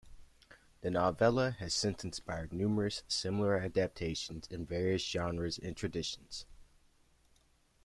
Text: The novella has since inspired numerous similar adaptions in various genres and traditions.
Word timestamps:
The 0.79 0.89
novella 0.89 1.51
has 1.59 1.75
since 1.75 2.03
inspired 2.03 2.53
numerous 2.53 3.03
similar 3.07 3.59
adaptions 3.61 4.51
in 4.51 4.65
various 4.65 5.05
genres 5.07 5.59
and 5.59 5.77
traditions. 5.77 6.47